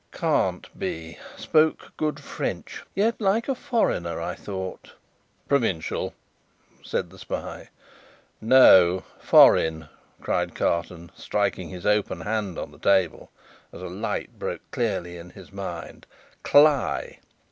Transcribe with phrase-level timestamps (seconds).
[0.13, 1.19] "Can't be.
[1.37, 2.83] Spoke good French.
[2.95, 4.93] Yet like a foreigner, I thought?"
[5.47, 6.15] "Provincial,"
[6.81, 7.69] said the spy.
[8.41, 9.03] "No.
[9.19, 13.29] Foreign!" cried Carton, striking his open hand on the table,
[13.71, 16.07] as a light broke clearly on his mind.
[16.41, 17.19] "Cly!